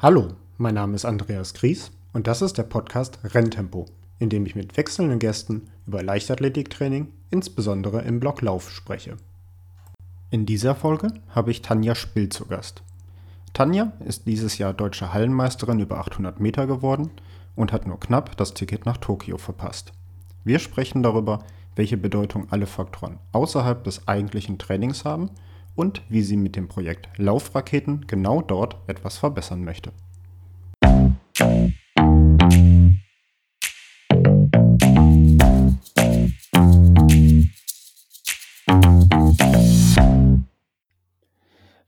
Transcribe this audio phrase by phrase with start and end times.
[0.00, 3.86] Hallo, mein Name ist Andreas Gries und das ist der Podcast Renntempo,
[4.20, 9.16] in dem ich mit wechselnden Gästen über Leichtathletiktraining, insbesondere im Block Lauf, spreche.
[10.30, 12.84] In dieser Folge habe ich Tanja Spill zu Gast.
[13.54, 17.10] Tanja ist dieses Jahr deutsche Hallenmeisterin über 800 Meter geworden
[17.56, 19.90] und hat nur knapp das Ticket nach Tokio verpasst.
[20.44, 21.40] Wir sprechen darüber,
[21.74, 25.30] welche Bedeutung alle Faktoren außerhalb des eigentlichen Trainings haben–
[25.78, 29.92] und wie sie mit dem Projekt Laufraketen genau dort etwas verbessern möchte.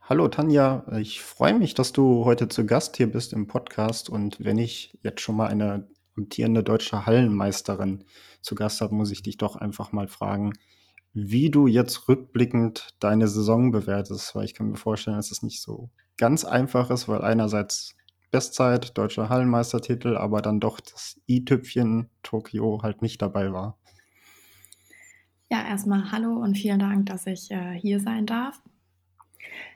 [0.02, 4.36] Hallo Tanja, ich freue mich, dass du heute zu Gast hier bist im Podcast und
[4.38, 8.04] wenn ich jetzt schon mal eine amtierende deutsche Hallenmeisterin
[8.40, 10.52] zu Gast habe, muss ich dich doch einfach mal fragen,
[11.12, 15.60] wie du jetzt rückblickend deine Saison bewertest, weil ich kann mir vorstellen, dass es nicht
[15.60, 17.96] so ganz einfach ist, weil einerseits
[18.30, 23.76] Bestzeit, deutscher Hallenmeistertitel, aber dann doch das i-Tüpfchen Tokio halt nicht dabei war.
[25.50, 28.62] Ja, erstmal hallo und vielen Dank, dass ich äh, hier sein darf.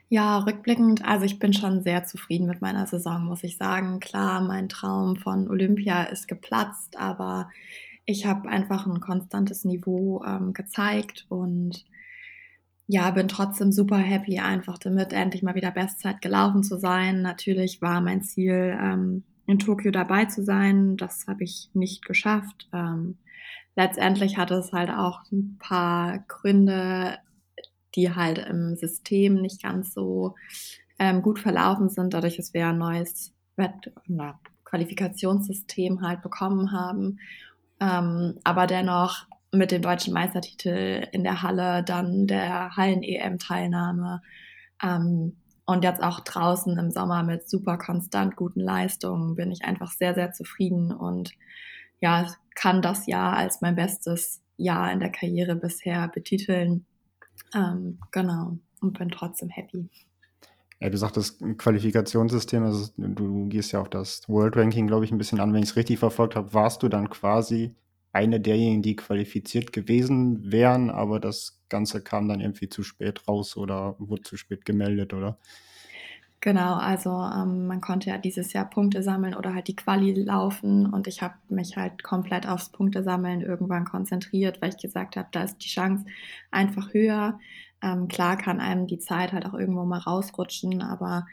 [0.08, 3.98] Ja, rückblickend, also ich bin schon sehr zufrieden mit meiner Saison, muss ich sagen.
[3.98, 7.50] Klar, mein Traum von Olympia ist geplatzt, aber
[8.06, 11.84] ich habe einfach ein konstantes Niveau ähm, gezeigt und
[12.86, 17.22] ja, bin trotzdem super happy, einfach damit endlich mal wieder Bestzeit gelaufen zu sein.
[17.22, 20.96] Natürlich war mein Ziel, ähm, in Tokio dabei zu sein.
[20.96, 22.68] Das habe ich nicht geschafft.
[22.72, 23.16] Ähm,
[23.74, 27.18] letztendlich hatte es halt auch ein paar Gründe,
[27.94, 30.34] die halt im System nicht ganz so
[30.98, 37.18] ähm, gut verlaufen sind, dadurch, dass wir ein neues Wett na, Qualifikationssystem halt bekommen haben
[37.84, 44.22] ähm, aber dennoch mit dem deutschen Meistertitel in der Halle, dann der Hallen-EM-Teilnahme
[44.82, 49.92] ähm, und jetzt auch draußen im Sommer mit super konstant guten Leistungen bin ich einfach
[49.92, 51.32] sehr, sehr zufrieden und
[52.00, 56.84] ja, kann das Jahr als mein bestes Jahr in der Karriere bisher betiteln.
[57.54, 59.88] Ähm, genau, und bin trotzdem happy.
[60.80, 65.18] Ja, du sagtest Qualifikationssystem, also du gehst ja auf das World Ranking, glaube ich, ein
[65.18, 65.52] bisschen an.
[65.52, 67.74] Wenn ich es richtig verfolgt habe, warst du dann quasi
[68.12, 73.56] eine derjenigen, die qualifiziert gewesen wären, aber das Ganze kam dann irgendwie zu spät raus
[73.56, 75.38] oder wurde zu spät gemeldet, oder?
[76.40, 80.92] Genau, also ähm, man konnte ja dieses Jahr Punkte sammeln oder halt die Quali laufen
[80.92, 85.44] und ich habe mich halt komplett aufs Punktesammeln irgendwann konzentriert, weil ich gesagt habe, da
[85.44, 86.04] ist die Chance
[86.50, 87.40] einfach höher.
[87.84, 91.26] Ähm, klar kann einem die Zeit halt auch irgendwo mal rausrutschen, aber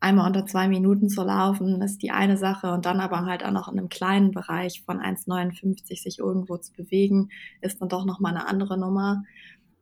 [0.00, 3.50] einmal unter zwei Minuten zu laufen ist die eine Sache und dann aber halt auch
[3.50, 7.28] noch in einem kleinen Bereich von 1,59 sich irgendwo zu bewegen,
[7.60, 9.24] ist dann doch nochmal eine andere Nummer.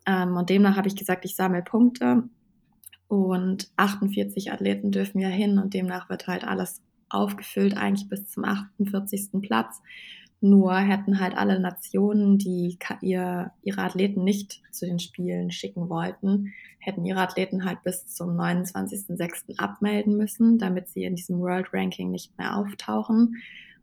[0.04, 2.24] Ähm, und demnach habe ich gesagt, ich sammle Punkte
[3.06, 8.44] und 48 Athleten dürfen ja hin und demnach wird halt alles aufgefüllt, eigentlich bis zum
[8.44, 9.30] 48.
[9.42, 9.80] Platz.
[10.40, 16.52] Nur hätten halt alle Nationen, die ihr, ihre Athleten nicht zu den Spielen schicken wollten,
[16.78, 19.58] hätten ihre Athleten halt bis zum 29.06.
[19.58, 23.36] abmelden müssen, damit sie in diesem World Ranking nicht mehr auftauchen.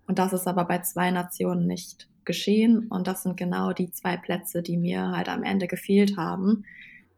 [0.08, 2.88] Und das ist aber bei zwei Nationen nicht geschehen.
[2.88, 6.66] Und das sind genau die zwei Plätze, die mir halt am Ende gefehlt haben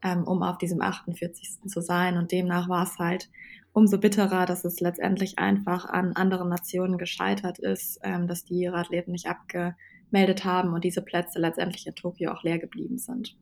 [0.05, 1.67] ähm, um auf diesem 48.
[1.67, 2.17] zu sein.
[2.17, 3.29] Und demnach war es halt
[3.75, 8.77] umso bitterer, dass es letztendlich einfach an anderen Nationen gescheitert ist, ähm, dass die ihre
[8.77, 13.35] Athleten nicht abgemeldet haben und diese Plätze letztendlich in Tokio auch leer geblieben sind.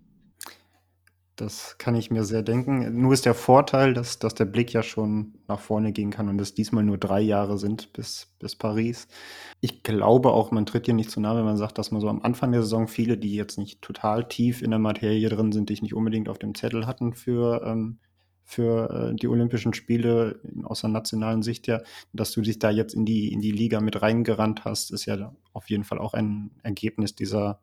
[1.36, 3.00] Das kann ich mir sehr denken.
[3.00, 6.42] Nur ist der Vorteil, dass, dass der Blick ja schon nach vorne gehen kann und
[6.42, 9.08] es diesmal nur drei Jahre sind bis, bis Paris.
[9.62, 12.08] Ich glaube auch, man tritt hier nicht zu nahe, wenn man sagt, dass man so
[12.08, 15.70] am Anfang der Saison viele, die jetzt nicht total tief in der Materie drin sind,
[15.70, 18.00] die ich nicht unbedingt auf dem Zettel hatten für, ähm,
[18.44, 21.82] für äh, die Olympischen Spiele aus der nationalen Sicht ja,
[22.12, 25.34] dass du dich da jetzt in die, in die Liga mit reingerannt hast, ist ja
[25.54, 27.62] auf jeden Fall auch ein Ergebnis dieser,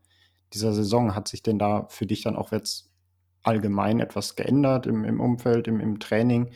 [0.53, 1.15] dieser Saison.
[1.15, 2.91] Hat sich denn da für dich dann auch jetzt
[3.43, 6.51] allgemein etwas geändert im, im Umfeld, im, im Training.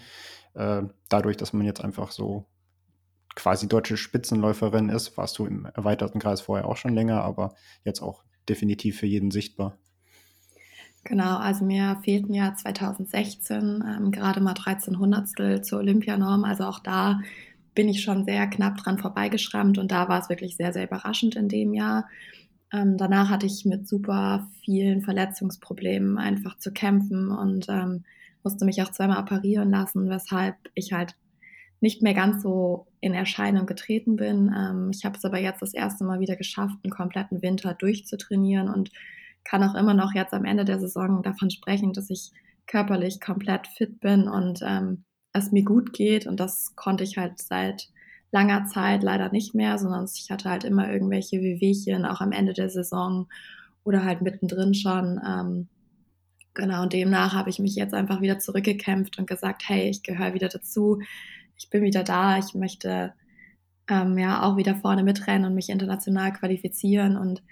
[0.54, 2.46] Äh, dadurch, dass man jetzt einfach so
[3.34, 7.54] quasi deutsche Spitzenläuferin ist, warst du im erweiterten Kreis vorher auch schon länger, aber
[7.84, 9.78] jetzt auch definitiv für jeden sichtbar.
[11.04, 16.44] Genau, also mir fehlten ja 2016 ähm, gerade mal 13 Hundertstel zur Olympianorm.
[16.44, 17.20] Also auch da
[17.74, 21.36] bin ich schon sehr knapp dran vorbeigeschrammt und da war es wirklich sehr, sehr überraschend
[21.36, 22.08] in dem Jahr.
[22.72, 28.04] Ähm, danach hatte ich mit super vielen Verletzungsproblemen einfach zu kämpfen und ähm,
[28.42, 31.16] musste mich auch zweimal operieren lassen, weshalb ich halt
[31.80, 34.54] nicht mehr ganz so in Erscheinung getreten bin.
[34.56, 38.70] Ähm, ich habe es aber jetzt das erste Mal wieder geschafft, einen kompletten Winter durchzutrainieren
[38.70, 38.90] und
[39.44, 42.32] kann auch immer noch jetzt am Ende der Saison davon sprechen, dass ich
[42.66, 46.26] körperlich komplett fit bin und ähm, es mir gut geht.
[46.26, 47.88] Und das konnte ich halt seit
[48.32, 52.52] langer Zeit leider nicht mehr, sondern ich hatte halt immer irgendwelche Wehwehchen, auch am Ende
[52.52, 53.28] der Saison
[53.84, 55.20] oder halt mittendrin schon.
[55.24, 55.68] Ähm,
[56.54, 60.34] genau, und demnach habe ich mich jetzt einfach wieder zurückgekämpft und gesagt, hey, ich gehöre
[60.34, 61.00] wieder dazu,
[61.56, 63.12] ich bin wieder da, ich möchte
[63.88, 67.16] ähm, ja auch wieder vorne mitrennen und mich international qualifizieren.
[67.16, 67.42] Und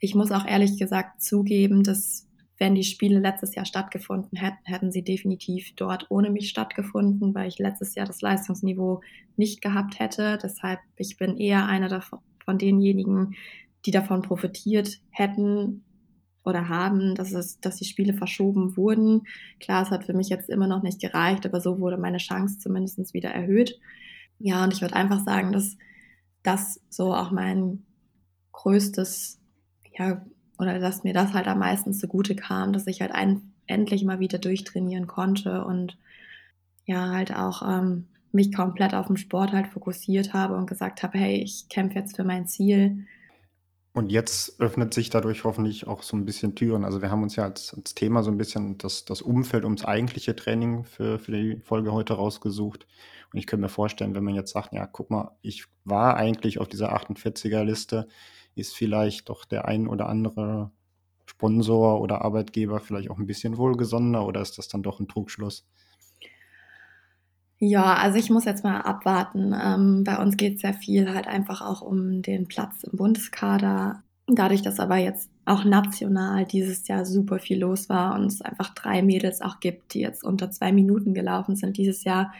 [0.00, 2.26] ich muss auch ehrlich gesagt zugeben, dass
[2.58, 7.48] wenn die Spiele letztes Jahr stattgefunden hätten, hätten sie definitiv dort ohne mich stattgefunden, weil
[7.48, 9.00] ich letztes Jahr das Leistungsniveau
[9.36, 10.38] nicht gehabt hätte.
[10.42, 12.02] Deshalb, ich bin eher einer
[12.44, 13.34] von denjenigen,
[13.86, 15.84] die davon profitiert hätten
[16.44, 19.22] oder haben, dass, es, dass die Spiele verschoben wurden.
[19.58, 22.58] Klar, es hat für mich jetzt immer noch nicht gereicht, aber so wurde meine Chance
[22.58, 23.78] zumindest wieder erhöht.
[24.38, 25.76] Ja, und ich würde einfach sagen, dass
[26.42, 27.84] das so auch mein
[28.52, 29.39] größtes
[30.00, 30.22] ja,
[30.58, 34.18] oder dass mir das halt am meisten zugute kam, dass ich halt ein, endlich mal
[34.18, 35.98] wieder durchtrainieren konnte und
[36.86, 41.18] ja, halt auch ähm, mich komplett auf den Sport halt fokussiert habe und gesagt habe,
[41.18, 43.06] hey, ich kämpfe jetzt für mein Ziel.
[43.92, 46.84] Und jetzt öffnet sich dadurch hoffentlich auch so ein bisschen Türen.
[46.84, 49.84] Also wir haben uns ja als, als Thema so ein bisschen das, das Umfeld ums
[49.84, 52.86] eigentliche Training für, für die Folge heute rausgesucht.
[53.32, 56.58] Und ich könnte mir vorstellen, wenn man jetzt sagt, ja, guck mal, ich war eigentlich
[56.58, 58.08] auf dieser 48er-Liste,
[58.54, 60.72] ist vielleicht doch der ein oder andere
[61.26, 65.64] Sponsor oder Arbeitgeber vielleicht auch ein bisschen wohlgesonnener oder ist das dann doch ein Trugschluss?
[67.62, 69.54] Ja, also ich muss jetzt mal abwarten.
[69.54, 74.02] Ähm, bei uns geht es sehr viel halt einfach auch um den Platz im Bundeskader.
[74.26, 78.72] Dadurch, dass aber jetzt auch national dieses Jahr super viel los war und es einfach
[78.74, 82.32] drei Mädels auch gibt, die jetzt unter zwei Minuten gelaufen sind dieses Jahr,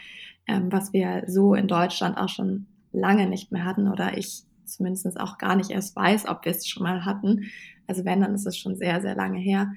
[0.46, 5.18] ähm, was wir so in Deutschland auch schon lange nicht mehr hatten oder ich zumindest
[5.20, 7.50] auch gar nicht erst weiß, ob wir es schon mal hatten.
[7.86, 9.72] Also wenn, dann ist es schon sehr, sehr lange her.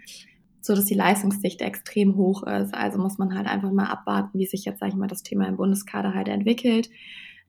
[0.62, 2.74] So dass die Leistungsdichte extrem hoch ist.
[2.74, 5.48] Also muss man halt einfach mal abwarten, wie sich jetzt, sag ich mal, das Thema
[5.48, 6.89] im Bundeskader halt entwickelt.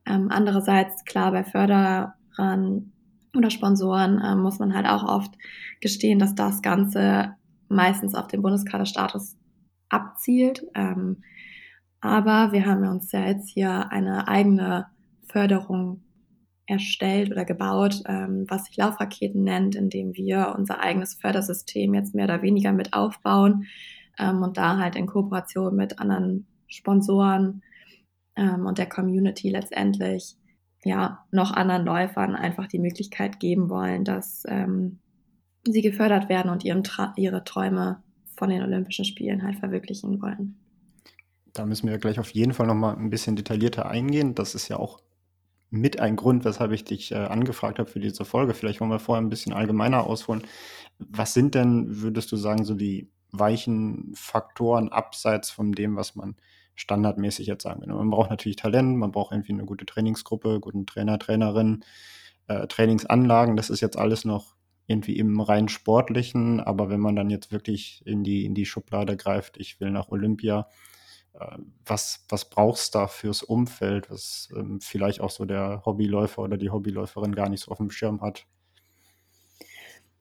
[0.07, 2.93] Ähm, andererseits, klar, bei Förderern
[3.37, 5.35] oder Sponsoren ähm, muss man halt auch oft
[5.81, 7.35] gestehen, dass das Ganze
[7.69, 9.37] meistens auf den Bundeskaderstatus
[9.89, 10.67] abzielt.
[10.75, 11.23] Ähm,
[12.05, 14.89] aber wir haben uns ja jetzt hier eine eigene
[15.27, 16.03] Förderung
[16.67, 22.27] erstellt oder gebaut, ähm, was sich Laufraketen nennt, indem wir unser eigenes Fördersystem jetzt mehr
[22.27, 23.65] oder weniger mit aufbauen
[24.19, 27.63] ähm, und da halt in Kooperation mit anderen Sponsoren
[28.37, 30.37] ähm, und der Community letztendlich
[30.85, 34.99] ja noch anderen Läufern einfach die Möglichkeit geben wollen, dass ähm,
[35.67, 36.83] sie gefördert werden und ihren
[37.17, 38.03] ihre Träume
[38.37, 40.64] von den Olympischen Spielen halt verwirklichen wollen.
[41.55, 44.35] Da müssen wir gleich auf jeden Fall noch mal ein bisschen detaillierter eingehen.
[44.35, 45.01] Das ist ja auch
[45.71, 48.55] mit ein Grund, weshalb ich dich äh, angefragt habe für diese Folge.
[48.55, 50.43] Vielleicht wollen wir vorher ein bisschen allgemeiner ausholen.
[50.99, 56.37] Was sind denn, würdest du sagen, so die weichen Faktoren abseits von dem, was man
[56.75, 57.95] standardmäßig jetzt sagen will?
[57.95, 61.85] Man braucht natürlich Talent, man braucht irgendwie eine gute Trainingsgruppe, guten Trainer, Trainerin,
[62.49, 63.57] äh, Trainingsanlagen.
[63.57, 68.03] Das ist jetzt alles noch irgendwie im rein sportlichen, aber wenn man dann jetzt wirklich
[68.05, 70.69] in die, in die Schublade greift, ich will nach Olympia,
[71.85, 76.57] was, was brauchst du da fürs Umfeld, was ähm, vielleicht auch so der Hobbyläufer oder
[76.57, 78.47] die Hobbyläuferin gar nicht so auf dem Schirm hat?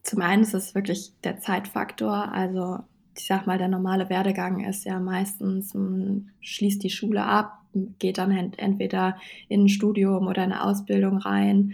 [0.01, 2.31] Zum einen ist es wirklich der Zeitfaktor.
[2.31, 2.79] Also
[3.15, 7.59] ich sag mal, der normale Werdegang ist ja meistens, man schließt die Schule ab,
[7.99, 9.17] geht dann entweder
[9.47, 11.73] in ein Studium oder eine Ausbildung rein.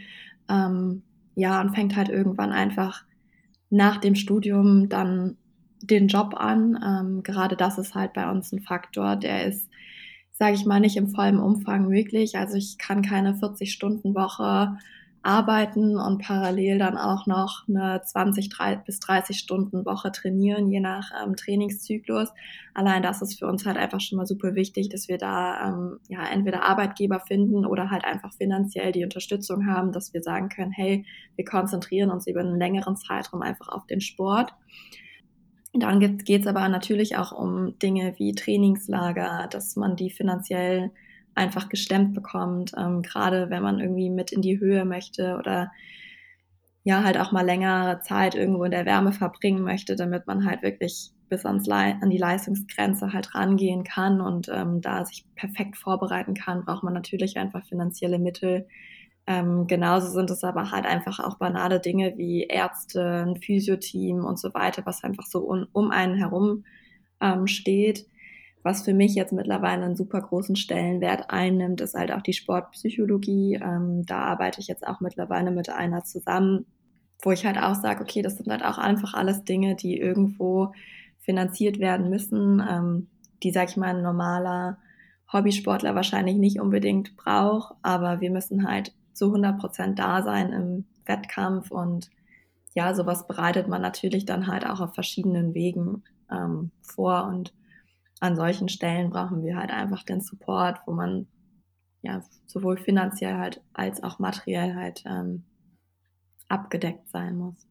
[0.50, 1.04] Ähm,
[1.36, 3.06] ja, und fängt halt irgendwann einfach
[3.70, 5.38] nach dem Studium dann
[5.90, 6.80] den Job an.
[6.84, 9.70] Ähm, gerade das ist halt bei uns ein Faktor, der ist,
[10.32, 12.38] sage ich mal, nicht im vollen Umfang möglich.
[12.38, 14.78] Also ich kann keine 40-Stunden-Woche
[15.22, 18.50] arbeiten und parallel dann auch noch eine 20
[18.86, 22.30] bis 30 Stunden Woche trainieren, je nach ähm, Trainingszyklus.
[22.74, 26.00] Allein das ist für uns halt einfach schon mal super wichtig, dass wir da ähm,
[26.08, 30.72] ja entweder Arbeitgeber finden oder halt einfach finanziell die Unterstützung haben, dass wir sagen können,
[30.72, 31.06] hey,
[31.36, 34.54] wir konzentrieren uns über einen längeren Zeitraum einfach auf den Sport.
[35.80, 40.92] Dann geht es aber natürlich auch um Dinge wie Trainingslager, dass man die finanziell
[41.36, 45.72] einfach gestemmt bekommt, ähm, gerade wenn man irgendwie mit in die Höhe möchte oder
[46.84, 50.64] ja, halt auch mal längere Zeit irgendwo in der Wärme verbringen möchte, damit man halt
[50.64, 55.78] wirklich bis ans Le an die Leistungsgrenze halt rangehen kann und ähm, da sich perfekt
[55.78, 58.68] vorbereiten kann, braucht man natürlich einfach finanzielle Mittel,
[59.30, 64.40] ähm, genauso sind es aber halt einfach auch banale Dinge wie Ärzte, ein Physioteam und
[64.40, 66.66] so weiter, was einfach so um, um einen herum
[67.22, 68.08] ähm, steht.
[68.64, 73.60] Was für mich jetzt mittlerweile einen super großen Stellenwert einnimmt, ist halt auch die Sportpsychologie.
[73.62, 76.66] Ähm, da arbeite ich jetzt auch mittlerweile mit einer zusammen,
[77.22, 80.74] wo ich halt auch sage, okay, das sind halt auch einfach alles Dinge, die irgendwo
[81.20, 83.08] finanziert werden müssen, ähm,
[83.44, 84.80] die, sag ich mal, ein normaler
[85.32, 90.86] Hobbysportler wahrscheinlich nicht unbedingt braucht, aber wir müssen halt zu 100 Prozent da sein im
[91.06, 92.10] Wettkampf und
[92.74, 97.54] ja, sowas bereitet man natürlich dann halt auch auf verschiedenen Wegen ähm, vor und
[98.22, 101.28] an solchen Stellen brauchen wir halt einfach den Support, wo man
[102.02, 105.44] ja sowohl finanziell halt als auch materiell halt ähm,
[106.48, 107.68] abgedeckt sein muss.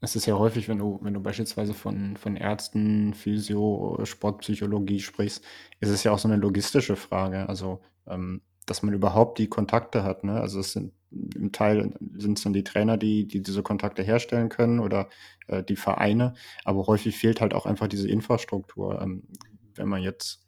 [0.00, 5.44] Es ist ja häufig, wenn du, wenn du beispielsweise von, von Ärzten, Physio, Sportpsychologie sprichst,
[5.80, 7.48] ist es ja auch so eine logistische Frage.
[7.48, 10.24] Also, ähm, dass man überhaupt die Kontakte hat.
[10.24, 10.40] Ne?
[10.40, 14.48] Also es sind im Teil sind es dann die Trainer, die, die diese Kontakte herstellen
[14.50, 15.08] können oder
[15.46, 16.34] äh, die Vereine,
[16.64, 19.00] aber häufig fehlt halt auch einfach diese Infrastruktur.
[19.00, 19.22] Ähm,
[19.74, 20.44] wenn man jetzt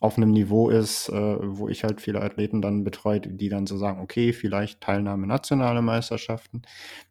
[0.00, 3.78] auf einem Niveau ist, äh, wo ich halt viele Athleten dann betreut, die dann so
[3.78, 6.62] sagen, okay, vielleicht Teilnahme nationale Meisterschaften.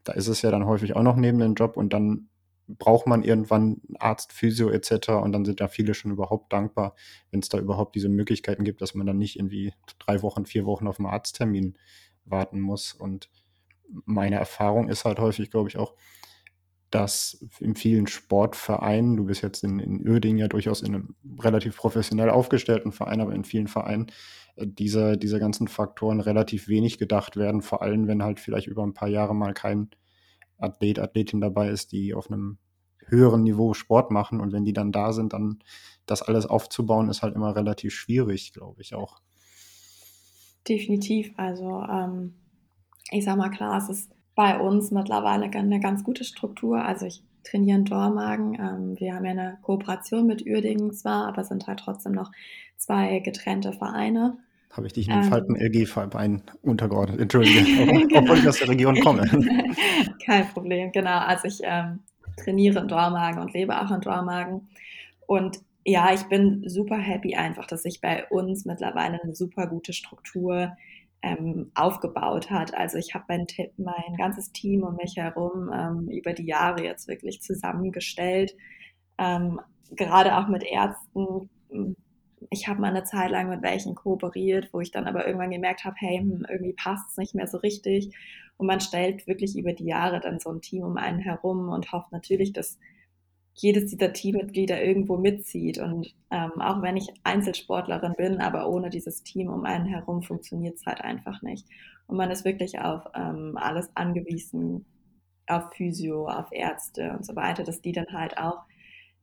[0.04, 2.30] Da ist es ja dann häufig auch noch neben dem Job und dann
[2.68, 5.10] braucht man irgendwann Arzt, Physio etc.
[5.10, 6.96] Und dann sind ja viele schon überhaupt dankbar,
[7.32, 10.66] wenn es da überhaupt diese Möglichkeiten gibt, dass man dann nicht irgendwie drei Wochen, vier
[10.66, 11.78] Wochen auf einen Arzttermin
[12.26, 12.94] warten muss.
[12.94, 13.30] Und
[14.06, 15.96] meine Erfahrung ist halt häufig, glaube ich, auch,
[16.90, 21.76] dass in vielen Sportvereinen, du bist jetzt in, in Uerdingen ja durchaus in einem relativ
[21.76, 24.12] professionell aufgestellten Verein, aber in vielen Vereinen
[24.56, 28.84] äh, diese, diese ganzen Faktoren relativ wenig gedacht werden, vor allem wenn halt vielleicht über
[28.84, 29.90] ein paar Jahre mal kein
[30.64, 32.58] Athlet, Athletin dabei ist, die auf einem
[33.06, 35.60] höheren Niveau Sport machen und wenn die dann da sind, dann
[36.06, 39.22] das alles aufzubauen, ist halt immer relativ schwierig, glaube ich auch.
[40.68, 42.34] Definitiv, also ähm,
[43.12, 46.84] ich sag mal klar, es ist bei uns mittlerweile eine ganz gute Struktur.
[46.84, 48.56] Also ich trainiere in Dormagen.
[48.60, 52.32] Ähm, wir haben ja eine Kooperation mit Uerdingen zwar, aber sind halt trotzdem noch
[52.78, 54.38] zwei getrennte Vereine.
[54.74, 57.22] Habe ich dich in den ähm, falten LG-Verein untergeordnet.
[57.22, 57.60] Entschuldige,
[58.18, 59.22] obwohl ich aus der Region komme.
[60.26, 61.20] Kein Problem, genau.
[61.20, 62.00] Also ich ähm,
[62.38, 64.68] trainiere in Dormagen und lebe auch in Dormagen.
[65.28, 69.94] Und ja, ich bin super happy einfach, dass ich bei uns mittlerweile eine super gute
[69.94, 70.76] Struktur
[71.22, 72.74] ähm, aufgebaut hat.
[72.74, 73.46] Also ich habe mein,
[73.78, 78.56] mein ganzes Team um mich herum ähm, über die Jahre jetzt wirklich zusammengestellt.
[79.20, 79.60] Ähm,
[79.92, 81.50] gerade auch mit Ärzten.
[82.50, 85.86] Ich habe mal eine Zeit lang mit welchen kooperiert, wo ich dann aber irgendwann gemerkt
[85.86, 88.16] habe, hey, hm, irgendwie passt es nicht mehr so richtig.
[88.58, 91.92] Und man stellt wirklich über die Jahre dann so ein Team um einen herum und
[91.92, 92.78] hofft natürlich, dass
[93.56, 95.78] jedes dieser Teammitglieder irgendwo mitzieht.
[95.78, 100.76] Und ähm, auch wenn ich Einzelsportlerin bin, aber ohne dieses Team um einen herum funktioniert
[100.76, 101.68] es halt einfach nicht.
[102.08, 104.86] Und man ist wirklich auf ähm, alles angewiesen,
[105.48, 108.64] auf Physio, auf Ärzte und so weiter, dass die dann halt auch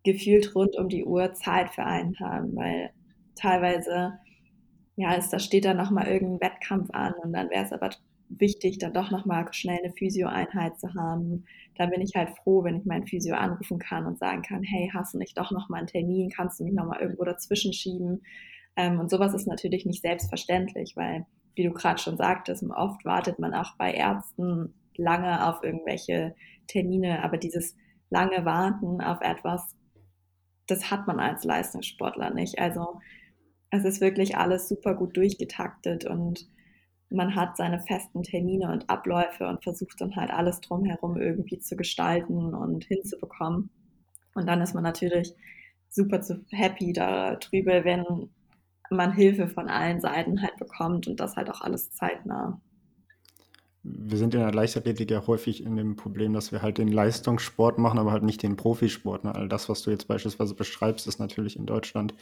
[0.05, 2.91] gefühlt rund um die Uhr Zeit für einen haben, weil
[3.34, 4.18] teilweise,
[4.96, 7.90] ja, ist, da steht dann nochmal irgendein Wettkampf an und dann wäre es aber
[8.28, 11.44] wichtig, dann doch nochmal schnell eine Physio-Einheit zu haben.
[11.76, 14.90] Da bin ich halt froh, wenn ich meinen Physio anrufen kann und sagen kann, hey,
[14.94, 16.30] hast du nicht doch nochmal einen Termin?
[16.30, 18.22] Kannst du mich nochmal irgendwo dazwischen schieben?
[18.76, 23.38] Ähm, und sowas ist natürlich nicht selbstverständlich, weil, wie du gerade schon sagtest, oft wartet
[23.38, 26.34] man auch bei Ärzten lange auf irgendwelche
[26.68, 27.76] Termine, aber dieses
[28.10, 29.75] lange Warten auf etwas,
[30.66, 32.58] das hat man als Leistungssportler nicht.
[32.58, 33.00] Also
[33.71, 36.49] es ist wirklich alles super gut durchgetaktet und
[37.11, 41.77] man hat seine festen Termine und Abläufe und versucht dann halt alles drumherum irgendwie zu
[41.77, 43.71] gestalten und hinzubekommen.
[44.35, 45.35] Und dann ist man natürlich
[45.89, 48.31] super zu happy darüber, wenn
[48.91, 52.61] man Hilfe von allen Seiten halt bekommt und das halt auch alles zeitnah.
[53.83, 57.79] Wir sind in der Leichtathletik ja häufig in dem Problem, dass wir halt den Leistungssport
[57.79, 59.25] machen, aber halt nicht den Profisport.
[59.25, 59.35] Ne?
[59.35, 62.15] All das, was du jetzt beispielsweise beschreibst, ist natürlich in Deutschland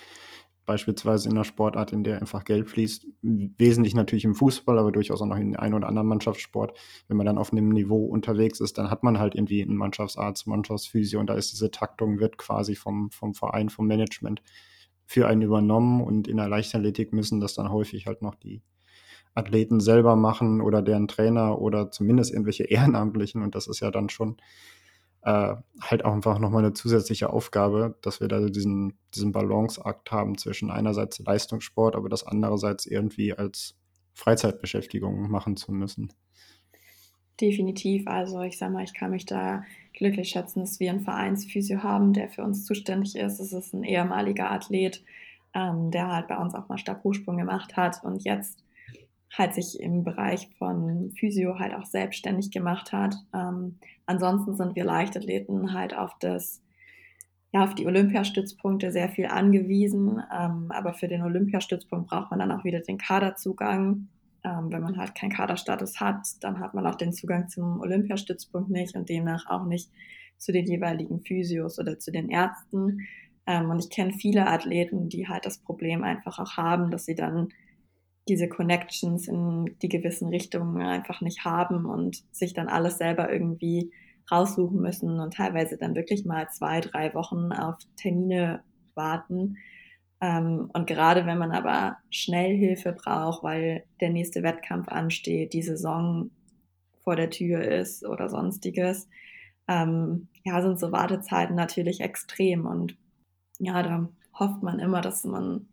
[0.69, 5.21] beispielsweise in einer Sportart, in der einfach Geld fließt, wesentlich natürlich im Fußball, aber durchaus
[5.21, 6.79] auch noch in einem oder anderen Mannschaftssport.
[7.09, 10.47] Wenn man dann auf einem Niveau unterwegs ist, dann hat man halt irgendwie einen Mannschaftsarzt,
[10.47, 14.43] Mannschaftsphysio und da ist diese Taktung, wird quasi vom, vom Verein, vom Management
[15.07, 18.61] für einen übernommen und in der Leichtathletik müssen das dann häufig halt noch die
[19.35, 24.11] Athleten selber machen oder deren Trainer oder zumindest irgendwelche Ehrenamtlichen und das ist ja dann
[24.11, 24.37] schon
[25.23, 30.39] äh, halt auch einfach nochmal eine zusätzliche Aufgabe, dass wir da diesen, diesen Balanceakt haben
[30.39, 33.75] zwischen einerseits Leistungssport, aber das andererseits irgendwie als
[34.15, 36.13] Freizeitbeschäftigung machen zu müssen.
[37.41, 38.07] Definitiv.
[38.09, 42.13] Also ich sage mal, ich kann mich da glücklich schätzen, dass wir einen Vereinsphysio haben,
[42.13, 43.39] der für uns zuständig ist.
[43.39, 45.05] Es ist ein ehemaliger Athlet,
[45.55, 48.65] ähm, der halt bei uns auch mal Stabhochsprung gemacht hat und jetzt
[49.37, 53.15] halt sich im Bereich von Physio halt auch selbstständig gemacht hat.
[53.35, 56.63] Ähm, ansonsten sind wir Leichtathleten halt auf das,
[57.53, 60.23] ja, auf die Olympiastützpunkte sehr viel angewiesen.
[60.33, 64.09] Ähm, aber für den Olympiastützpunkt braucht man dann auch wieder den Kaderzugang.
[64.45, 68.71] Ähm, wenn man halt keinen Kaderstatus hat, dann hat man auch den Zugang zum Olympiastützpunkt
[68.71, 69.91] nicht und demnach auch nicht
[70.39, 73.01] zu den jeweiligen Physios oder zu den Ärzten.
[73.47, 77.15] Ähm, und ich kenne viele Athleten, die halt das Problem einfach auch haben, dass sie
[77.15, 77.49] dann
[78.29, 83.93] diese Connections in die gewissen Richtungen einfach nicht haben und sich dann alles selber irgendwie
[84.31, 88.63] raussuchen müssen und teilweise dann wirklich mal zwei, drei Wochen auf Termine
[88.95, 89.57] warten.
[90.21, 95.63] Ähm, und gerade wenn man aber schnell Hilfe braucht, weil der nächste Wettkampf ansteht, die
[95.63, 96.31] Saison
[97.05, 99.09] vor der Tür ist oder sonstiges,
[99.69, 102.67] ähm, ja, sind so Wartezeiten natürlich extrem.
[102.67, 102.97] Und
[103.59, 104.09] ja, da
[104.39, 105.69] hofft man immer, dass man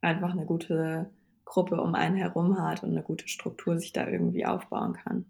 [0.00, 1.10] einfach eine gute
[1.50, 5.24] Gruppe um einen herum hat und eine gute Struktur sich da irgendwie aufbauen kann.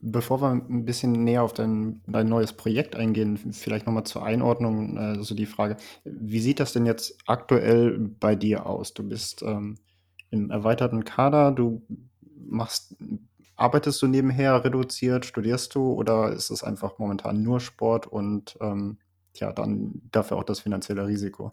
[0.00, 4.98] Bevor wir ein bisschen näher auf dein, dein neues Projekt eingehen, vielleicht nochmal zur Einordnung,
[4.98, 8.92] also die Frage, wie sieht das denn jetzt aktuell bei dir aus?
[8.92, 9.78] Du bist ähm,
[10.30, 11.80] im erweiterten Kader, du
[12.46, 12.94] machst,
[13.56, 18.98] arbeitest du nebenher reduziert, studierst du oder ist es einfach momentan nur Sport und ähm,
[19.36, 21.52] ja, dann dafür auch das finanzielle Risiko?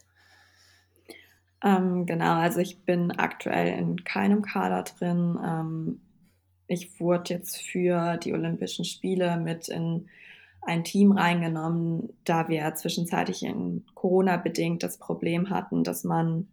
[1.63, 5.37] Ähm, genau, also ich bin aktuell in keinem Kader drin.
[5.43, 6.01] Ähm,
[6.67, 10.07] ich wurde jetzt für die Olympischen Spiele mit in
[10.61, 16.47] ein Team reingenommen, da wir zwischenzeitlich in Corona bedingt das Problem hatten, dass man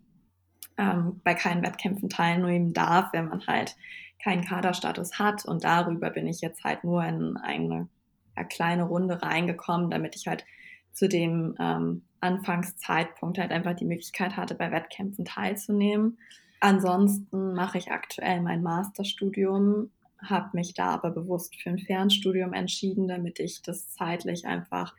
[0.78, 3.76] ähm, bei keinen Wettkämpfen teilnehmen darf, wenn man halt
[4.22, 5.44] keinen Kaderstatus hat.
[5.44, 7.88] Und darüber bin ich jetzt halt nur in eine,
[8.34, 10.44] eine kleine Runde reingekommen, damit ich halt
[10.92, 16.18] zu dem ähm, Anfangszeitpunkt halt einfach die Möglichkeit hatte, bei Wettkämpfen teilzunehmen.
[16.60, 23.06] Ansonsten mache ich aktuell mein Masterstudium, habe mich da aber bewusst für ein Fernstudium entschieden,
[23.06, 24.94] damit ich das zeitlich einfach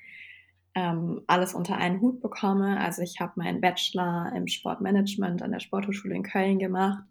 [0.76, 2.80] ähm, alles unter einen Hut bekomme.
[2.80, 7.04] Also ich habe meinen Bachelor im Sportmanagement an der Sporthochschule in Köln gemacht,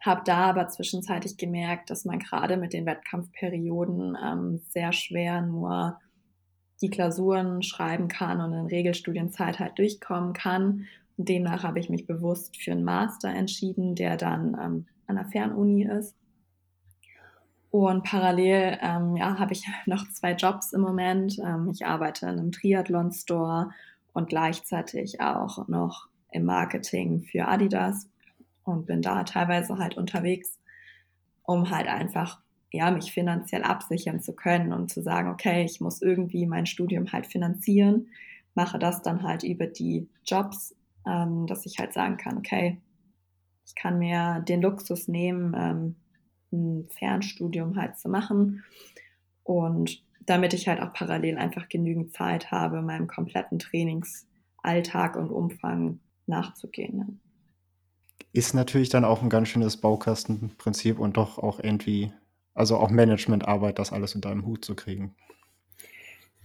[0.00, 5.98] habe da aber zwischenzeitlich gemerkt, dass man gerade mit den Wettkampfperioden ähm, sehr schwer nur
[6.80, 10.86] die Klausuren schreiben kann und in Regelstudienzeit halt durchkommen kann.
[11.16, 15.26] Und demnach habe ich mich bewusst für einen Master entschieden, der dann ähm, an der
[15.26, 16.14] Fernuni ist.
[17.70, 21.38] Und parallel ähm, ja, habe ich noch zwei Jobs im Moment.
[21.38, 23.70] Ähm, ich arbeite in einem Triathlon-Store
[24.12, 28.08] und gleichzeitig auch noch im Marketing für Adidas
[28.64, 30.58] und bin da teilweise halt unterwegs,
[31.42, 32.40] um halt einfach
[32.72, 37.12] ja, mich finanziell absichern zu können und zu sagen, okay, ich muss irgendwie mein Studium
[37.12, 38.08] halt finanzieren,
[38.54, 40.74] mache das dann halt über die Jobs,
[41.06, 42.78] ähm, dass ich halt sagen kann, okay,
[43.64, 45.96] ich kann mir den Luxus nehmen, ähm,
[46.52, 48.64] ein Fernstudium halt zu machen
[49.44, 56.00] und damit ich halt auch parallel einfach genügend Zeit habe, meinem kompletten Trainingsalltag und Umfang
[56.26, 57.20] nachzugehen.
[58.32, 62.12] Ist natürlich dann auch ein ganz schönes Baukastenprinzip und doch auch irgendwie
[62.54, 65.14] also auch Managementarbeit, das alles unter einem Hut zu kriegen.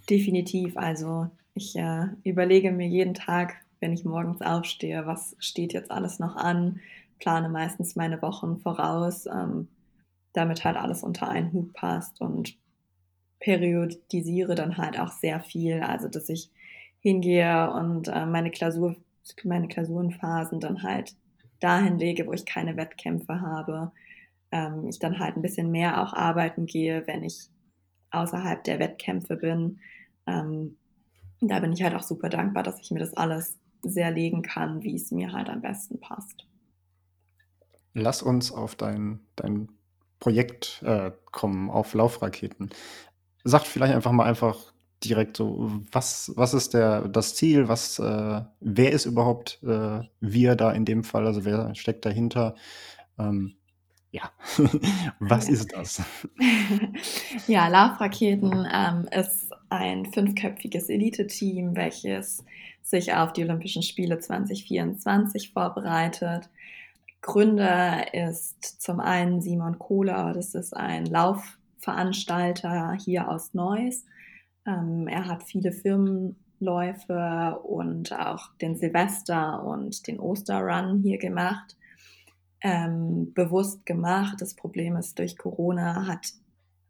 [0.09, 0.77] Definitiv.
[0.77, 6.19] Also ich äh, überlege mir jeden Tag, wenn ich morgens aufstehe, was steht jetzt alles
[6.19, 6.79] noch an,
[7.19, 9.67] plane meistens meine Wochen voraus, ähm,
[10.33, 12.57] damit halt alles unter einen Hut passt und
[13.39, 15.81] periodisiere dann halt auch sehr viel.
[15.81, 16.49] Also dass ich
[16.99, 18.95] hingehe und äh, meine Klausur,
[19.43, 21.15] meine Klausurenphasen dann halt
[21.59, 23.91] dahin lege, wo ich keine Wettkämpfe habe
[24.55, 27.49] ähm, ich dann halt ein bisschen mehr auch arbeiten gehe, wenn ich
[28.11, 29.79] außerhalb der Wettkämpfe bin.
[30.25, 30.77] Ähm,
[31.41, 34.81] da bin ich halt auch super dankbar, dass ich mir das alles sehr legen kann,
[34.81, 36.47] wie es mir halt am besten passt.
[37.93, 39.69] Lass uns auf dein, dein
[40.19, 42.69] Projekt äh, kommen, auf Laufraketen.
[43.43, 48.41] Sag vielleicht einfach mal einfach direkt so, was, was ist der, das Ziel, was, äh,
[48.61, 52.55] wer ist überhaupt äh, wir da in dem Fall, also wer steckt dahinter?
[53.19, 53.55] Ähm,
[54.15, 54.31] ja,
[55.19, 56.01] was ist das?
[57.47, 62.43] ja, Laufraketen ähm, ist ein fünfköpfiges Elite-Team, welches
[62.81, 66.49] sich auf die Olympischen Spiele 2024 vorbereitet.
[67.21, 74.05] Gründer ist zum einen Simon Kohler, das ist ein Laufveranstalter hier aus Neuss.
[74.65, 81.75] Ähm, er hat viele Firmenläufe und auch den Silvester und den Osterrun hier gemacht
[82.65, 84.41] ähm, bewusst gemacht.
[84.41, 86.33] Das Problem ist, durch Corona hat,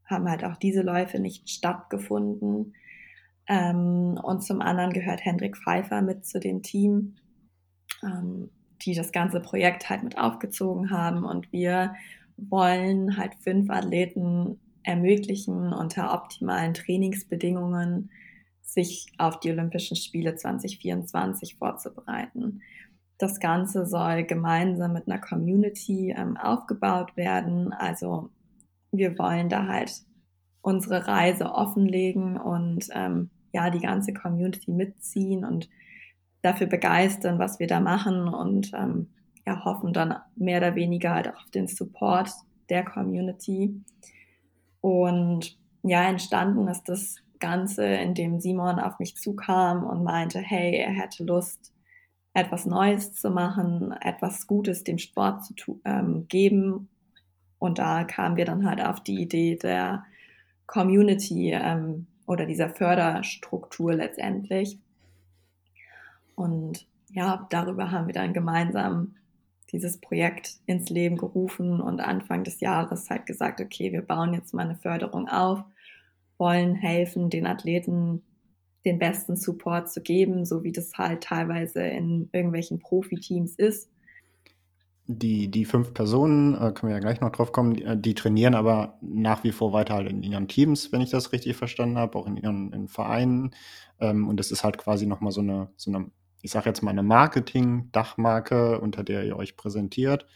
[0.05, 2.73] haben halt auch diese Läufe nicht stattgefunden.
[3.45, 7.15] Ähm, und zum anderen gehört Hendrik Pfeiffer mit zu dem Team,
[8.01, 8.49] ähm,
[8.83, 11.25] die das ganze Projekt halt mit aufgezogen haben.
[11.25, 11.93] Und wir
[12.37, 18.11] wollen halt fünf Athleten ermöglichen, unter optimalen Trainingsbedingungen
[18.61, 22.61] sich auf die Olympischen Spiele 2024 vorzubereiten.
[23.17, 27.71] Das Ganze soll gemeinsam mit einer Community ähm, aufgebaut werden.
[27.73, 28.29] Also
[28.91, 30.01] wir wollen da halt
[30.61, 35.69] unsere Reise offenlegen und ähm, ja die ganze Community mitziehen und
[36.41, 39.07] dafür begeistern, was wir da machen und ähm,
[39.47, 42.31] ja, hoffen dann mehr oder weniger halt auf den Support
[42.69, 43.81] der Community.
[44.81, 50.91] Und ja, entstanden ist das Ganze, indem Simon auf mich zukam und meinte, hey, er
[50.91, 51.73] hätte Lust,
[52.35, 56.89] etwas Neues zu machen, etwas Gutes dem Sport zu ähm, geben.
[57.59, 60.03] Und da kamen wir dann halt auf die Idee der
[60.67, 64.77] Community ähm, oder dieser Förderstruktur letztendlich.
[66.35, 69.15] Und ja, darüber haben wir dann gemeinsam
[69.71, 74.53] dieses Projekt ins Leben gerufen und Anfang des Jahres halt gesagt, okay, wir bauen jetzt
[74.53, 75.63] mal eine Förderung auf,
[76.37, 78.23] wollen helfen, den Athleten
[78.85, 83.89] den besten Support zu geben, so wie das halt teilweise in irgendwelchen Profiteams ist.
[85.07, 88.15] Die, die fünf Personen, äh, können wir ja gleich noch drauf kommen, die, äh, die,
[88.15, 91.97] trainieren aber nach wie vor weiter halt in ihren Teams, wenn ich das richtig verstanden
[91.97, 93.51] habe, auch in ihren in Vereinen.
[93.99, 96.09] Ähm, und das ist halt quasi nochmal so eine, so eine
[96.45, 100.27] ich sage jetzt mal eine Marketing-Dachmarke, unter der ihr euch präsentiert.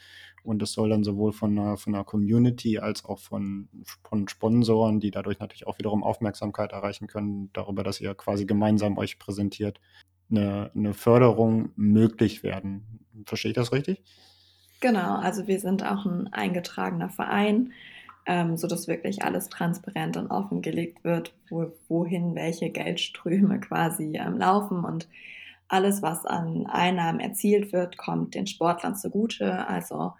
[0.49, 3.69] Und es soll dann sowohl von einer, von einer Community als auch von,
[4.03, 8.97] von Sponsoren, die dadurch natürlich auch wiederum Aufmerksamkeit erreichen können, darüber, dass ihr quasi gemeinsam
[8.97, 9.79] euch präsentiert,
[10.31, 13.05] eine, eine Förderung möglich werden.
[13.27, 14.01] Verstehe ich das richtig?
[14.79, 17.71] Genau, also wir sind auch ein eingetragener Verein,
[18.25, 24.83] ähm, sodass wirklich alles transparent und offengelegt wird, wo, wohin welche Geldströme quasi ähm, laufen
[24.83, 25.07] und
[25.67, 29.67] alles, was an Einnahmen erzielt wird, kommt den Sportlern zugute.
[29.67, 30.13] Also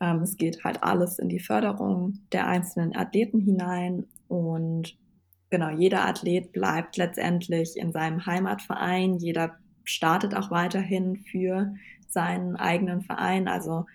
[0.00, 4.96] ähm, es geht halt alles in die Förderung der einzelnen Athleten hinein und
[5.50, 9.16] genau, jeder Athlet bleibt letztendlich in seinem Heimatverein.
[9.18, 11.74] Jeder startet auch weiterhin für
[12.06, 13.48] seinen eigenen Verein.
[13.48, 13.86] Also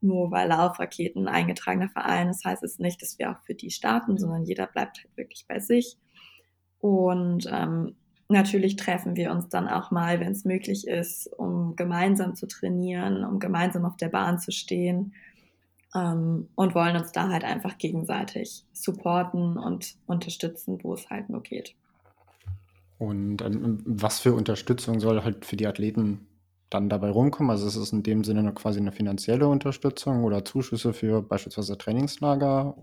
[0.00, 3.70] nur weil Laufraketen ein eingetragener Verein ist, heißt es nicht, dass wir auch für die
[3.70, 5.96] starten, sondern jeder bleibt halt wirklich bei sich.
[6.78, 7.96] Und ähm,
[8.30, 13.24] Natürlich treffen wir uns dann auch mal, wenn es möglich ist, um gemeinsam zu trainieren,
[13.24, 15.14] um gemeinsam auf der Bahn zu stehen
[15.94, 21.42] ähm, und wollen uns da halt einfach gegenseitig supporten und unterstützen, wo es halt nur
[21.42, 21.74] geht.
[22.98, 26.26] Und ähm, was für Unterstützung soll halt für die Athleten
[26.70, 27.50] dann dabei rumkommen?
[27.50, 32.76] Also ist es in dem Sinne quasi eine finanzielle Unterstützung oder Zuschüsse für beispielsweise Trainingslager?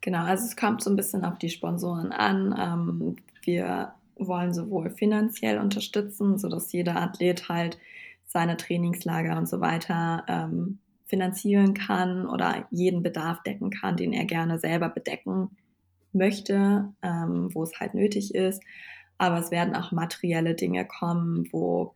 [0.00, 2.54] Genau, also es kommt so ein bisschen auf die Sponsoren an.
[2.58, 7.78] Ähm, wir wollen sowohl finanziell unterstützen, sodass jeder Athlet halt
[8.26, 10.78] seine Trainingslager und so weiter ähm,
[11.12, 15.50] finanzieren kann oder jeden Bedarf decken kann, den er gerne selber bedecken
[16.14, 18.62] möchte, ähm, wo es halt nötig ist.
[19.18, 21.94] Aber es werden auch materielle Dinge kommen, wo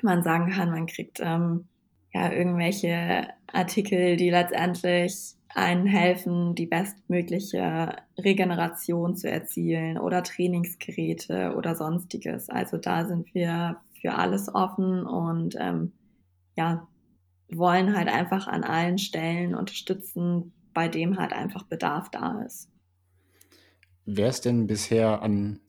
[0.00, 1.68] man sagen kann, man kriegt ähm,
[2.14, 11.74] ja irgendwelche Artikel, die letztendlich einen helfen, die bestmögliche Regeneration zu erzielen oder Trainingsgeräte oder
[11.74, 12.48] sonstiges.
[12.48, 15.92] Also da sind wir für alles offen und ähm,
[16.56, 16.88] ja,
[17.50, 22.68] wollen halt einfach an allen Stellen unterstützen, bei dem halt einfach Bedarf da ist.
[24.04, 25.60] Wer ist denn bisher an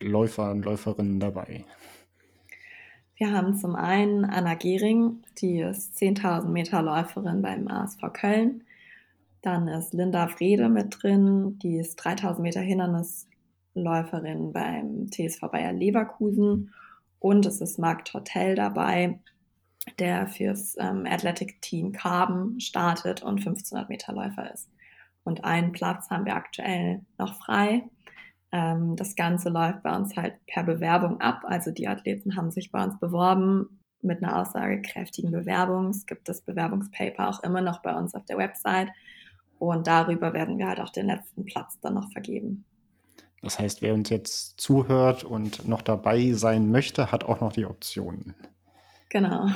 [0.00, 1.64] Läufer und Läuferinnen dabei?
[3.16, 8.64] Wir haben zum einen Anna Gehring, die ist 10.000 Meter Läuferin beim ASV Köln.
[9.40, 16.72] Dann ist Linda Frede mit drin, die ist 3000 Meter Hindernisläuferin beim TSV Bayer Leverkusen.
[17.20, 19.20] Und es ist Marc Tortell dabei,
[19.98, 24.68] der fürs ähm, Athletic Team Carbon startet und 1500 Meter Läufer ist.
[25.24, 27.84] Und einen Platz haben wir aktuell noch frei.
[28.52, 31.42] Ähm, das Ganze läuft bei uns halt per Bewerbung ab.
[31.44, 35.88] Also die Athleten haben sich bei uns beworben mit einer aussagekräftigen Bewerbung.
[35.88, 38.88] Es gibt das Bewerbungspaper auch immer noch bei uns auf der Website.
[39.58, 42.64] Und darüber werden wir halt auch den letzten Platz dann noch vergeben.
[43.42, 47.66] Das heißt, wer uns jetzt zuhört und noch dabei sein möchte, hat auch noch die
[47.66, 48.34] Optionen.
[49.08, 49.48] Genau.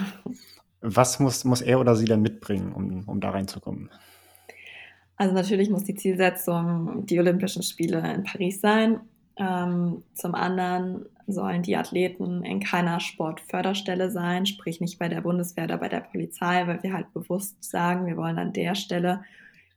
[0.80, 3.90] Was muss, muss er oder sie dann mitbringen, um, um da reinzukommen?
[5.16, 9.00] Also natürlich muss die Zielsetzung die Olympischen Spiele in Paris sein.
[9.36, 15.64] Ähm, zum anderen sollen die Athleten in keiner Sportförderstelle sein, sprich nicht bei der Bundeswehr
[15.64, 19.22] oder bei der Polizei, weil wir halt bewusst sagen, wir wollen an der Stelle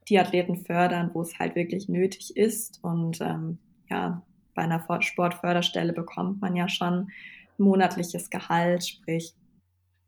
[0.08, 2.78] die Athleten fördern, wo es halt wirklich nötig ist.
[2.82, 3.58] Und ähm,
[3.90, 4.22] ja,
[4.54, 7.10] bei einer Sportförderstelle bekommt man ja schon
[7.58, 9.34] monatliches Gehalt, sprich,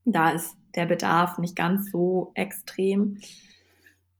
[0.05, 3.19] da ist der Bedarf nicht ganz so extrem.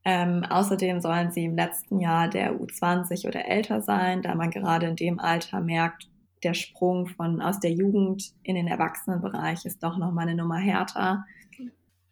[0.05, 4.87] Ähm, außerdem sollen sie im letzten Jahr der U20 oder älter sein, da man gerade
[4.87, 6.09] in dem Alter merkt,
[6.43, 11.25] der Sprung von aus der Jugend in den Erwachsenenbereich ist doch nochmal eine Nummer härter.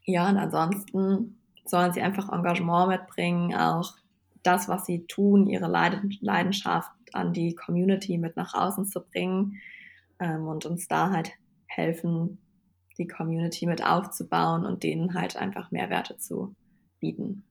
[0.04, 3.94] Ja, und ansonsten sollen sie einfach Engagement mitbringen, auch
[4.42, 9.60] das, was sie tun, ihre Leidenschaft an die Community mit nach außen zu bringen
[10.18, 11.32] ähm, und uns da halt
[11.66, 12.38] helfen,
[13.02, 16.54] die Community mit aufzubauen und denen halt einfach Mehrwerte zu
[17.00, 17.44] bieten.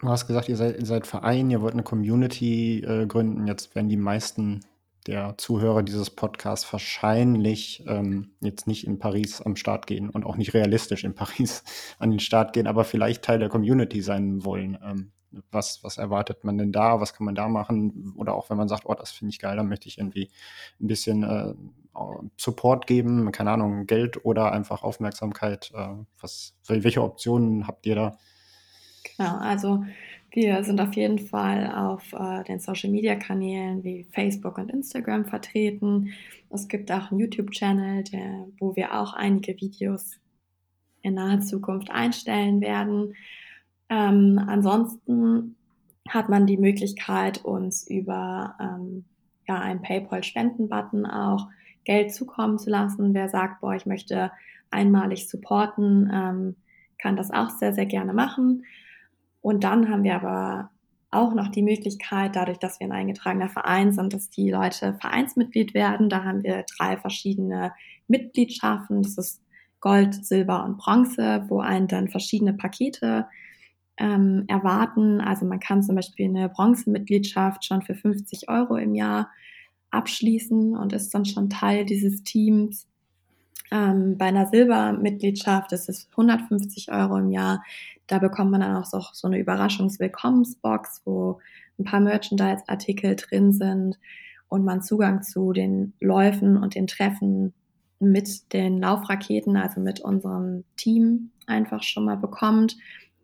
[0.00, 3.46] Du hast gesagt, ihr seid, ihr seid Verein, ihr wollt eine Community äh, gründen.
[3.46, 4.60] Jetzt werden die meisten
[5.06, 10.36] der Zuhörer dieses Podcasts wahrscheinlich ähm, jetzt nicht in Paris am Start gehen und auch
[10.36, 11.62] nicht realistisch in Paris
[11.98, 14.78] an den Start gehen, aber vielleicht Teil der Community sein wollen.
[14.82, 15.12] Ähm,
[15.50, 17.00] was, was erwartet man denn da?
[17.00, 18.14] Was kann man da machen?
[18.16, 20.30] Oder auch wenn man sagt, oh, das finde ich geil, dann möchte ich irgendwie
[20.80, 21.54] ein bisschen äh,
[22.36, 25.70] Support geben, keine Ahnung, Geld oder einfach Aufmerksamkeit.
[25.74, 28.18] Äh, was, welche Optionen habt ihr da?
[29.16, 29.84] Genau, also
[30.30, 36.12] wir sind auf jeden Fall auf äh, den Social-Media-Kanälen wie Facebook und Instagram vertreten.
[36.50, 38.04] Es gibt auch einen YouTube-Channel,
[38.58, 40.18] wo wir auch einige Videos
[41.02, 43.14] in naher Zukunft einstellen werden.
[43.88, 45.56] Ähm, ansonsten
[46.08, 49.04] hat man die Möglichkeit, uns über ähm,
[49.46, 51.48] ja, einen PayPal-Spenden-Button auch
[51.84, 53.14] Geld zukommen zu lassen.
[53.14, 54.30] Wer sagt, boah, ich möchte
[54.70, 56.56] einmalig supporten, ähm,
[56.98, 58.64] kann das auch sehr, sehr gerne machen.
[59.40, 60.70] Und dann haben wir aber
[61.10, 65.74] auch noch die Möglichkeit, dadurch, dass wir ein eingetragener Verein sind, dass die Leute Vereinsmitglied
[65.74, 66.08] werden.
[66.08, 67.72] Da haben wir drei verschiedene
[68.08, 69.02] Mitgliedschaften.
[69.02, 69.42] Das ist
[69.80, 73.26] Gold, Silber und Bronze, wo einen dann verschiedene Pakete
[73.96, 75.20] ähm, erwarten.
[75.20, 79.30] Also man kann zum Beispiel eine Bronzemitgliedschaft schon für 50 Euro im Jahr
[79.94, 82.86] abschließen und ist dann schon Teil dieses Teams.
[83.70, 87.62] Ähm, bei einer Silbermitgliedschaft ist es 150 Euro im Jahr.
[88.06, 91.40] Da bekommt man dann auch so, so eine Überraschungswillkommensbox, wo
[91.78, 93.98] ein paar Merchandise-Artikel drin sind
[94.48, 97.54] und man Zugang zu den Läufen und den Treffen
[97.98, 102.76] mit den Laufraketen, also mit unserem Team einfach schon mal bekommt.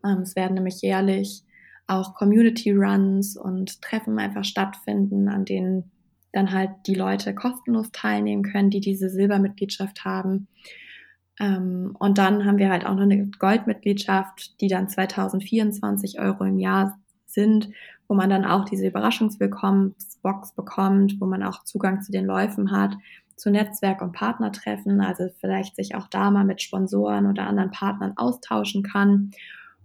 [0.03, 1.43] Ähm, es werden nämlich jährlich
[1.87, 5.91] auch Community Runs und Treffen einfach stattfinden, an denen
[6.31, 10.47] dann halt die Leute kostenlos teilnehmen können, die diese Silbermitgliedschaft haben.
[11.39, 16.59] Ähm, und dann haben wir halt auch noch eine Goldmitgliedschaft, die dann 2024 Euro im
[16.59, 17.69] Jahr sind,
[18.07, 22.95] wo man dann auch diese Überraschungswillkommensbox bekommt, wo man auch Zugang zu den Läufen hat,
[23.35, 28.13] zu Netzwerk- und Partnertreffen, also vielleicht sich auch da mal mit Sponsoren oder anderen Partnern
[28.17, 29.31] austauschen kann.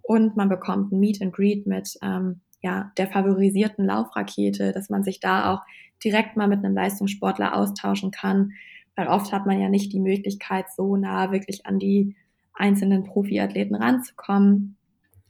[0.02, 5.04] Und man bekommt ein Meet and Greet mit ähm, ja, der favorisierten Laufrakete, dass man
[5.04, 5.62] sich da auch
[6.02, 8.54] direkt mal mit einem Leistungssportler austauschen kann,
[8.96, 12.16] weil oft hat man ja nicht die Möglichkeit, so nah wirklich an die
[12.54, 14.76] einzelnen Profiathleten ranzukommen,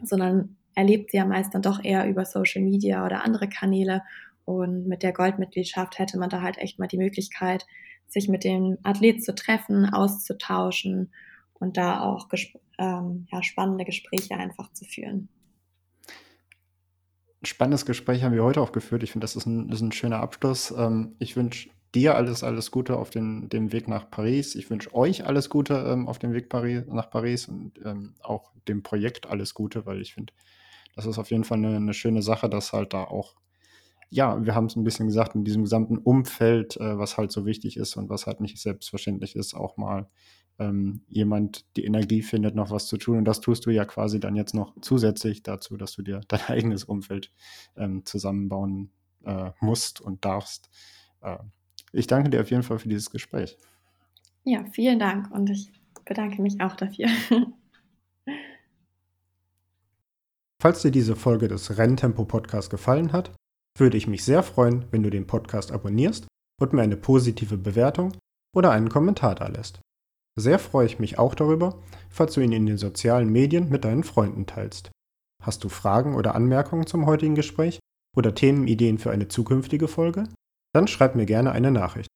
[0.02, 4.02] sondern erlebt sie ja meist dann doch eher über Social Media oder andere Kanäle.
[4.46, 7.66] Und mit der Goldmitgliedschaft hätte man da halt echt mal die Möglichkeit,
[8.06, 11.12] sich mit dem Athlet zu treffen, auszutauschen
[11.52, 12.28] und da auch
[12.78, 15.28] ähm, ja, spannende Gespräche einfach zu führen.
[17.42, 19.02] Spannendes Gespräch haben wir heute auch geführt.
[19.02, 20.72] Ich finde, das ist ein, ist ein schöner Abschluss.
[20.76, 24.54] Ähm, ich wünsche dir alles, alles Gute auf den, dem Weg nach Paris.
[24.54, 28.52] Ich wünsche euch alles Gute ähm, auf dem Weg Paris, nach Paris und ähm, auch
[28.68, 30.32] dem Projekt alles Gute, weil ich finde,
[30.94, 33.34] das ist auf jeden Fall eine, eine, schöne Sache, dass halt da auch,
[34.10, 37.46] ja, wir haben es ein bisschen gesagt, in diesem gesamten Umfeld, äh, was halt so
[37.46, 40.08] wichtig ist und was halt nicht selbstverständlich ist, auch mal
[40.58, 43.18] ähm, jemand die Energie findet, noch was zu tun.
[43.18, 46.40] Und das tust du ja quasi dann jetzt noch zusätzlich dazu, dass du dir dein
[46.48, 47.32] eigenes Umfeld
[47.76, 48.90] ähm, zusammenbauen
[49.24, 50.70] äh, musst und darfst.
[51.20, 51.38] Äh,
[51.92, 53.56] ich danke dir auf jeden Fall für dieses Gespräch.
[54.44, 55.72] Ja, vielen Dank und ich
[56.04, 57.08] bedanke mich auch dafür.
[60.62, 63.32] Falls dir diese Folge des Renntempo Podcasts gefallen hat,
[63.78, 66.26] würde ich mich sehr freuen, wenn du den Podcast abonnierst
[66.60, 68.12] und mir eine positive Bewertung
[68.54, 69.80] oder einen Kommentar da lässt.
[70.38, 71.78] Sehr freue ich mich auch darüber,
[72.10, 74.90] falls du ihn in den sozialen Medien mit deinen Freunden teilst.
[75.42, 77.78] Hast du Fragen oder Anmerkungen zum heutigen Gespräch
[78.16, 80.24] oder Themenideen für eine zukünftige Folge?
[80.76, 82.08] dann schreib mir gerne eine Nachricht.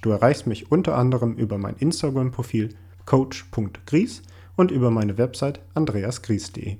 [0.00, 4.22] Du erreichst mich unter anderem über mein Instagram-Profil coach.gries
[4.56, 6.78] und über meine Website andreasgries.de.